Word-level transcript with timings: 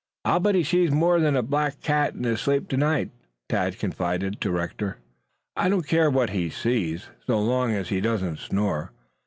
"I'll 0.25 0.39
bet 0.39 0.55
he 0.55 0.63
sees 0.63 0.89
more 0.89 1.19
than 1.19 1.35
a 1.35 1.43
black 1.43 1.79
cat 1.79 2.15
in 2.15 2.23
his 2.23 2.41
sleep 2.41 2.67
tonight," 2.67 3.11
Tad 3.47 3.77
confided 3.77 4.41
to 4.41 4.49
Rector. 4.49 4.97
"I 5.55 5.69
don't 5.69 5.85
care 5.87 6.09
what 6.09 6.31
he 6.31 6.49
sees 6.49 7.09
so 7.27 7.39
long 7.39 7.73
as 7.73 7.89
he 7.89 8.01
doesn't 8.01 8.39
snore. 8.39 8.93